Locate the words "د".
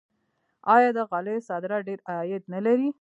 0.97-0.99